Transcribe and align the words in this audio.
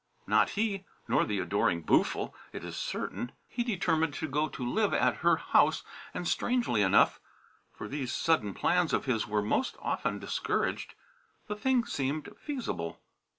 Not 0.25 0.49
he, 0.57 0.83
nor 1.07 1.25
the 1.25 1.37
adoring 1.37 1.83
Boo'ful, 1.83 2.33
it 2.53 2.63
is 2.63 2.75
certain. 2.75 3.33
He 3.47 3.63
determined 3.63 4.15
to 4.15 4.27
go 4.27 4.49
to 4.49 4.65
live 4.67 4.95
at 4.95 5.17
her 5.17 5.35
house, 5.35 5.83
and, 6.11 6.27
strangely 6.27 6.81
enough 6.81 7.19
for 7.71 7.87
these 7.87 8.11
sudden 8.11 8.55
plans 8.55 8.93
of 8.93 9.05
his 9.05 9.27
were 9.27 9.43
most 9.43 9.75
often 9.79 10.17
discouraged 10.17 10.95
the 11.45 11.55
thing 11.55 11.85
seemed 11.85 12.35
feasible. 12.39 12.99